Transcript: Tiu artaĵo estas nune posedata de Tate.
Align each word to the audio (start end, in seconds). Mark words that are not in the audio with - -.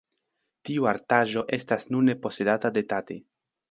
Tiu 0.69 0.87
artaĵo 0.93 1.45
estas 1.59 1.89
nune 1.93 2.19
posedata 2.27 2.77
de 2.81 2.89
Tate. 2.93 3.25